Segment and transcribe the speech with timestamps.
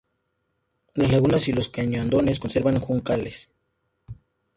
[0.95, 3.51] Las lagunas y los cañadones conservan juncales.